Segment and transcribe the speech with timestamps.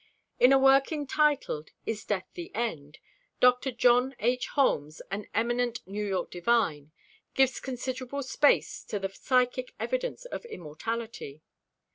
[0.39, 2.97] In a work entitled, "Is Death the End?"
[3.39, 3.71] Dr.
[3.71, 4.47] John H.
[4.47, 6.91] Holmes, an eminent New York divine,
[7.35, 11.43] gives considerable space to the psychic evidence of immortality.